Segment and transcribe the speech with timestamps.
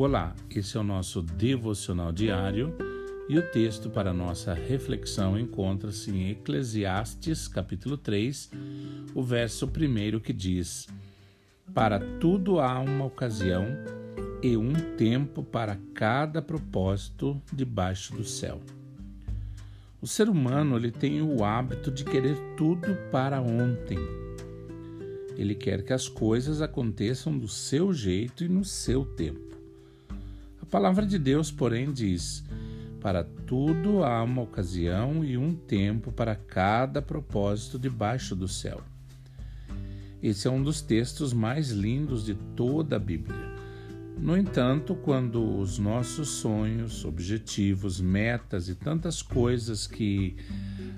[0.00, 2.72] Olá, esse é o nosso devocional diário
[3.28, 8.48] e o texto para nossa reflexão encontra-se em Eclesiastes, capítulo 3,
[9.12, 10.86] o verso 1 que diz:
[11.74, 13.66] Para tudo há uma ocasião
[14.40, 18.60] e um tempo para cada propósito debaixo do céu.
[20.00, 23.98] O ser humano ele tem o hábito de querer tudo para ontem.
[25.36, 29.57] Ele quer que as coisas aconteçam do seu jeito e no seu tempo.
[30.70, 32.44] Palavra de Deus, porém, diz:
[33.00, 38.82] Para tudo há uma ocasião e um tempo para cada propósito debaixo do céu.
[40.22, 43.56] Esse é um dos textos mais lindos de toda a Bíblia.
[44.18, 50.36] No entanto, quando os nossos sonhos, objetivos, metas e tantas coisas que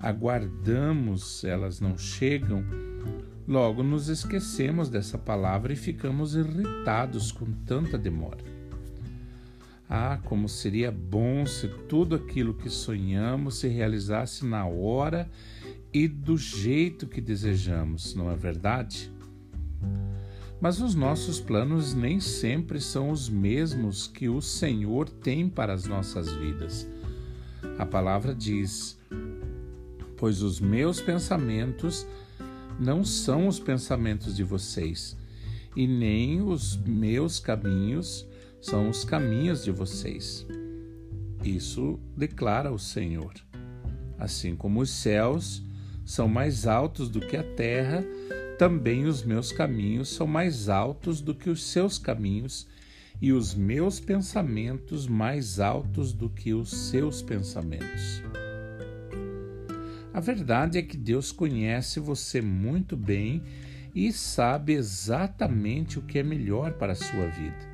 [0.00, 2.64] aguardamos, elas não chegam,
[3.46, 8.61] logo nos esquecemos dessa palavra e ficamos irritados com tanta demora.
[9.88, 15.30] Ah, como seria bom se tudo aquilo que sonhamos se realizasse na hora
[15.92, 19.12] e do jeito que desejamos, não é verdade?
[20.60, 25.86] Mas os nossos planos nem sempre são os mesmos que o Senhor tem para as
[25.86, 26.88] nossas vidas.
[27.78, 28.96] A palavra diz:
[30.16, 32.06] Pois os meus pensamentos
[32.78, 35.16] não são os pensamentos de vocês,
[35.74, 38.24] e nem os meus caminhos
[38.62, 40.46] são os caminhos de vocês.
[41.44, 43.34] Isso declara o Senhor.
[44.16, 45.60] Assim como os céus
[46.06, 48.04] são mais altos do que a terra,
[48.58, 52.68] também os meus caminhos são mais altos do que os seus caminhos,
[53.20, 58.22] e os meus pensamentos mais altos do que os seus pensamentos.
[60.12, 63.42] A verdade é que Deus conhece você muito bem
[63.94, 67.71] e sabe exatamente o que é melhor para a sua vida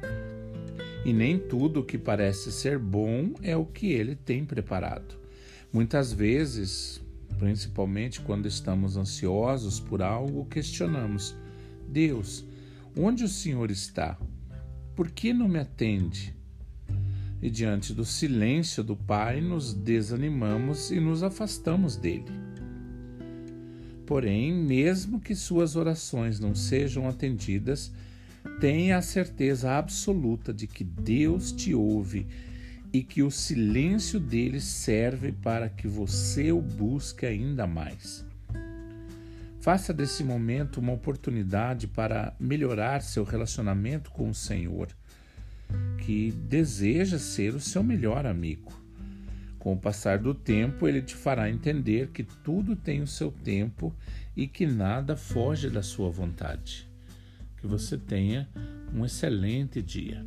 [1.05, 5.17] e nem tudo o que parece ser bom é o que ele tem preparado.
[5.73, 7.01] Muitas vezes,
[7.39, 11.35] principalmente quando estamos ansiosos por algo, questionamos:
[11.89, 12.45] Deus,
[12.97, 14.19] onde o Senhor está?
[14.97, 16.35] Por que não me atende?
[17.41, 22.33] E diante do silêncio do Pai, nos desanimamos e nos afastamos dele.
[24.05, 27.93] Porém, mesmo que suas orações não sejam atendidas,
[28.61, 32.27] Tenha a certeza absoluta de que Deus te ouve
[32.93, 38.25] e que o silêncio dele serve para que você o busque ainda mais.
[39.61, 44.89] Faça desse momento uma oportunidade para melhorar seu relacionamento com o Senhor,
[45.99, 48.73] que deseja ser o seu melhor amigo.
[49.59, 53.95] Com o passar do tempo, ele te fará entender que tudo tem o seu tempo
[54.37, 56.88] e que nada foge da sua vontade.
[57.61, 58.49] Que você tenha
[58.95, 60.25] um excelente dia.